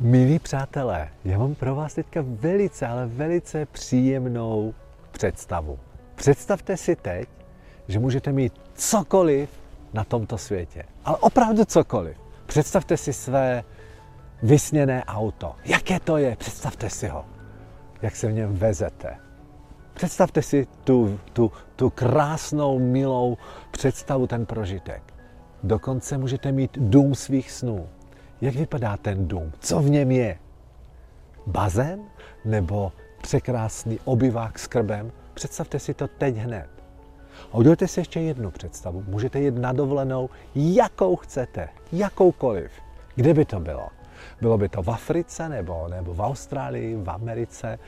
Milí 0.00 0.38
přátelé, 0.38 1.08
já 1.24 1.38
mám 1.38 1.54
pro 1.54 1.74
vás 1.74 1.94
teďka 1.94 2.20
velice, 2.26 2.86
ale 2.86 3.06
velice 3.06 3.66
příjemnou 3.66 4.74
představu. 5.10 5.78
Představte 6.14 6.76
si 6.76 6.96
teď, 6.96 7.28
že 7.88 7.98
můžete 7.98 8.32
mít 8.32 8.52
cokoliv 8.74 9.50
na 9.92 10.04
tomto 10.04 10.38
světě. 10.38 10.84
Ale 11.04 11.16
opravdu 11.16 11.64
cokoliv. 11.64 12.16
Představte 12.46 12.96
si 12.96 13.12
své 13.12 13.64
vysněné 14.42 15.04
auto. 15.04 15.54
Jaké 15.64 16.00
to 16.00 16.16
je? 16.16 16.36
Představte 16.36 16.90
si 16.90 17.08
ho. 17.08 17.24
Jak 18.02 18.16
se 18.16 18.28
v 18.28 18.32
něm 18.32 18.54
vezete. 18.54 19.16
Představte 19.94 20.42
si 20.42 20.66
tu, 20.84 21.20
tu, 21.32 21.52
tu 21.76 21.90
krásnou, 21.90 22.78
milou 22.78 23.36
představu, 23.70 24.26
ten 24.26 24.46
prožitek. 24.46 25.02
Dokonce 25.62 26.18
můžete 26.18 26.52
mít 26.52 26.78
dům 26.80 27.14
svých 27.14 27.50
snů. 27.50 27.88
Jak 28.44 28.54
vypadá 28.54 28.96
ten 28.96 29.28
dům? 29.28 29.52
Co 29.60 29.80
v 29.80 29.90
něm 29.90 30.10
je? 30.10 30.38
Bazén 31.46 32.00
nebo 32.44 32.92
překrásný 33.22 33.98
obyvák 34.04 34.58
s 34.58 34.66
krbem? 34.66 35.12
Představte 35.34 35.78
si 35.78 35.94
to 35.94 36.08
teď 36.08 36.36
hned. 36.36 36.68
A 37.52 37.54
udělejte 37.54 37.88
si 37.88 38.00
ještě 38.00 38.20
jednu 38.20 38.50
představu. 38.50 39.04
Můžete 39.06 39.40
jít 39.40 39.54
na 39.54 39.72
dovolenou, 39.72 40.30
jakou 40.54 41.16
chcete, 41.16 41.68
jakoukoliv. 41.92 42.70
Kde 43.14 43.34
by 43.34 43.44
to 43.44 43.60
bylo? 43.60 43.88
Bylo 44.40 44.58
by 44.58 44.68
to 44.68 44.82
v 44.82 44.90
Africe 44.90 45.48
nebo, 45.48 45.88
nebo 45.88 46.14
v 46.14 46.20
Austrálii, 46.20 46.96
v 46.96 47.10
Americe? 47.10 47.78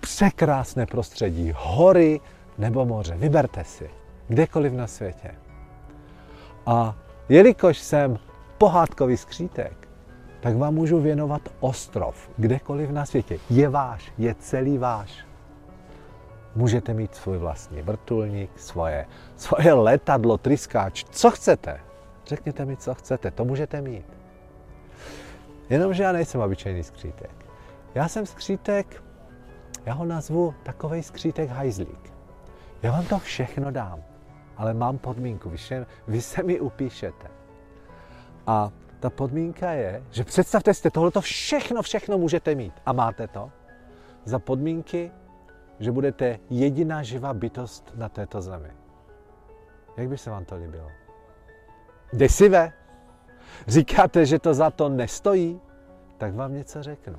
Překrásné 0.00 0.86
prostředí, 0.86 1.52
hory 1.56 2.20
nebo 2.58 2.84
moře. 2.86 3.16
Vyberte 3.16 3.64
si, 3.64 3.90
kdekoliv 4.28 4.72
na 4.72 4.86
světě. 4.86 5.30
A 6.66 6.96
jelikož 7.28 7.78
jsem 7.78 8.18
pohádkový 8.64 9.16
skřítek, 9.16 9.88
tak 10.40 10.56
vám 10.56 10.74
můžu 10.74 11.00
věnovat 11.00 11.42
ostrov, 11.60 12.30
kdekoliv 12.36 12.90
na 12.90 13.06
světě. 13.06 13.38
Je 13.50 13.68
váš, 13.68 14.12
je 14.18 14.34
celý 14.34 14.78
váš. 14.78 15.24
Můžete 16.56 16.94
mít 16.94 17.14
svůj 17.14 17.38
vlastní 17.38 17.82
vrtulník, 17.82 18.50
svoje, 18.58 19.06
svoje 19.36 19.72
letadlo, 19.72 20.38
tryskáč, 20.38 21.04
co 21.10 21.30
chcete. 21.30 21.80
Řekněte 22.26 22.64
mi, 22.64 22.76
co 22.76 22.94
chcete, 22.94 23.30
to 23.30 23.44
můžete 23.44 23.80
mít. 23.80 24.06
Jenomže 25.70 26.02
já 26.02 26.12
nejsem 26.12 26.40
obyčejný 26.40 26.82
skřítek. 26.82 27.46
Já 27.94 28.08
jsem 28.08 28.26
skřítek, 28.26 29.02
já 29.86 29.94
ho 29.94 30.04
nazvu 30.04 30.54
takovej 30.62 31.02
skřítek 31.02 31.50
hajzlík. 31.50 32.12
Já 32.82 32.92
vám 32.92 33.04
to 33.04 33.18
všechno 33.18 33.70
dám, 33.70 34.00
ale 34.56 34.74
mám 34.74 34.98
podmínku, 34.98 35.50
vy 35.50 35.58
se, 35.58 35.86
vy 36.08 36.22
se 36.22 36.42
mi 36.42 36.60
upíšete. 36.60 37.43
A 38.46 38.70
ta 39.00 39.10
podmínka 39.10 39.70
je, 39.70 40.02
že 40.10 40.24
představte 40.24 40.74
si, 40.74 40.90
tohleto 40.90 41.20
všechno, 41.20 41.82
všechno 41.82 42.18
můžete 42.18 42.54
mít 42.54 42.72
a 42.86 42.92
máte 42.92 43.28
to 43.28 43.50
za 44.24 44.38
podmínky, 44.38 45.12
že 45.78 45.92
budete 45.92 46.38
jediná 46.50 47.02
živá 47.02 47.34
bytost 47.34 47.92
na 47.94 48.08
této 48.08 48.40
zemi. 48.40 48.70
Jak 49.96 50.08
by 50.08 50.18
se 50.18 50.30
vám 50.30 50.44
to 50.44 50.56
líbilo? 50.56 50.88
Desivé? 52.12 52.72
Říkáte, 53.66 54.26
že 54.26 54.38
to 54.38 54.54
za 54.54 54.70
to 54.70 54.88
nestojí? 54.88 55.60
Tak 56.18 56.34
vám 56.34 56.54
něco 56.54 56.82
řeknu. 56.82 57.18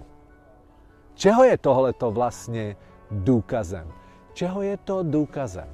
Čeho 1.14 1.44
je 1.44 1.58
tohleto 1.58 2.12
vlastně 2.12 2.76
důkazem? 3.12 3.92
Čeho 4.34 4.62
je 4.62 4.78
to 4.78 5.04
důkazem? 5.04 5.70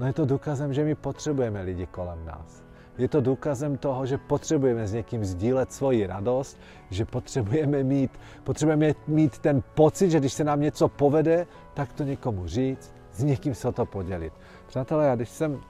No 0.00 0.06
je 0.06 0.12
to 0.12 0.26
důkazem, 0.26 0.72
že 0.72 0.84
my 0.84 0.94
potřebujeme 0.94 1.62
lidi 1.62 1.86
kolem 1.86 2.24
nás. 2.24 2.69
Je 3.00 3.08
to 3.08 3.20
důkazem 3.20 3.76
toho, 3.76 4.06
že 4.06 4.18
potřebujeme 4.18 4.86
s 4.86 4.92
někým 4.92 5.24
sdílet 5.24 5.72
svoji 5.72 6.06
radost, 6.06 6.58
že 6.90 7.04
potřebujeme 7.04 7.82
mít, 7.82 8.10
potřebujeme 8.44 8.92
mít 9.06 9.38
ten 9.38 9.62
pocit, 9.74 10.10
že 10.10 10.20
když 10.20 10.32
se 10.32 10.44
nám 10.44 10.60
něco 10.60 10.88
povede, 10.88 11.46
tak 11.74 11.92
to 11.92 12.04
někomu 12.04 12.46
říct, 12.46 12.94
s 13.12 13.22
někým 13.22 13.54
se 13.54 13.68
o 13.68 13.72
to 13.72 13.86
podělit. 13.86 14.32
Přátelé, 14.66 15.06
já 15.06 15.16
když 15.16 15.28
jsem 15.28 15.60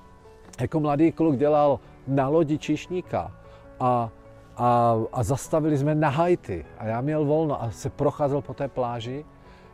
jako 0.61 0.81
mladý 0.81 1.13
kluk 1.13 1.37
dělal 1.37 1.81
na 2.07 2.29
lodi 2.29 2.59
čišníka 2.59 3.33
a, 3.81 4.11
a, 4.57 4.97
a 5.13 5.23
zastavili 5.23 5.79
jsme 5.79 5.95
na 5.95 6.09
Haiti 6.09 6.65
a 6.79 6.87
já 6.87 7.01
měl 7.01 7.25
volno 7.25 7.63
a 7.63 7.71
se 7.71 7.91
procházel 7.91 8.43
po 8.43 8.55
té 8.55 8.69
pláži, 8.69 9.25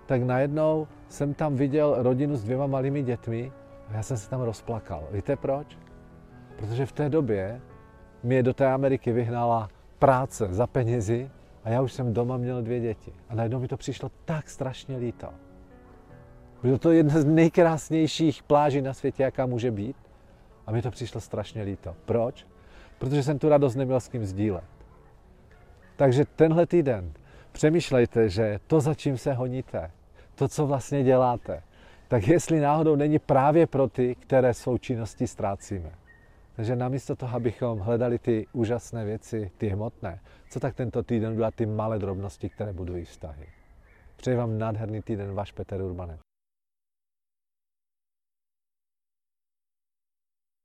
tak 0.07 0.23
najednou 0.23 0.87
jsem 1.09 1.35
tam 1.35 1.57
viděl 1.57 1.97
rodinu 1.99 2.37
s 2.37 2.45
dvěma 2.45 2.67
malými 2.67 3.03
dětmi 3.03 3.53
a 3.89 3.95
já 3.97 4.03
jsem 4.03 4.17
se 4.17 4.31
tam 4.31 4.41
rozplakal. 4.41 5.03
Víte 5.11 5.37
proč? 5.37 5.79
Protože 6.57 6.87
v 6.87 6.93
té 6.93 7.09
době 7.09 7.61
mě 8.23 8.43
do 8.43 8.55
té 8.55 8.67
Ameriky 8.67 9.13
vyhnala 9.13 9.69
práce 9.99 10.49
za 10.51 10.67
penězi 10.67 11.31
a 11.65 11.71
já 11.71 11.83
už 11.83 11.93
jsem 11.93 12.15
doma 12.15 12.37
měl 12.37 12.63
dvě 12.63 12.81
děti. 12.81 13.13
A 13.29 13.35
najednou 13.35 13.61
mi 13.61 13.69
to 13.69 13.77
přišlo 13.77 14.11
tak 14.25 14.51
strašně 14.51 14.97
líto. 14.97 15.29
Bylo 16.63 16.79
to 16.79 16.91
jedna 16.91 17.21
z 17.21 17.25
nejkrásnějších 17.25 18.43
pláží 18.43 18.83
na 18.83 18.95
světě, 18.95 19.23
jaká 19.23 19.47
může 19.47 19.71
být. 19.71 19.97
A 20.67 20.73
mi 20.73 20.83
to 20.83 20.91
přišlo 20.91 21.21
strašně 21.21 21.63
líto. 21.63 21.97
Proč? 22.05 22.47
Protože 22.99 23.23
jsem 23.23 23.39
tu 23.39 23.49
radost 23.49 23.75
neměl 23.75 24.01
s 24.01 24.09
kým 24.09 24.27
sdílet. 24.27 24.65
Takže 25.97 26.25
tenhle 26.37 26.67
týden 26.67 27.13
přemýšlejte, 27.53 28.29
že 28.29 28.61
to, 28.67 28.81
za 28.81 28.95
čím 28.95 29.19
se 29.19 29.33
honíte, 29.33 29.91
to, 30.35 30.49
co 30.49 30.67
vlastně 30.67 31.05
děláte, 31.05 31.63
tak 32.09 32.29
jestli 32.29 32.61
náhodou 32.61 32.97
není 32.97 33.19
právě 33.19 33.67
pro 33.67 33.89
ty, 33.89 34.15
které 34.15 34.55
svou 34.55 34.79
činností 34.79 35.27
ztrácíme. 35.27 36.06
Takže 36.57 36.77
namísto 36.77 37.17
toho, 37.17 37.37
abychom 37.37 37.79
hledali 37.79 38.19
ty 38.19 38.47
úžasné 38.53 39.05
věci, 39.05 39.51
ty 39.59 39.69
hmotné, 39.69 40.21
co 40.51 40.61
tak 40.61 40.75
tento 40.75 41.03
týden 41.03 41.33
udělat 41.33 41.55
ty 41.55 41.67
malé 41.67 41.99
drobnosti, 41.99 42.49
které 42.49 42.73
budují 42.73 43.05
vztahy. 43.05 43.47
Přeji 44.17 44.37
vám 44.37 44.59
nádherný 44.59 45.03
týden, 45.03 45.35
váš 45.35 45.53
Petr 45.53 45.81
Urbanek. 45.81 46.21